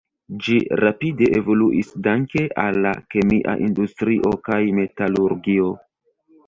[0.45, 5.75] Ĝi rapide evoluis danke al la kemia industrio kaj metalurgio.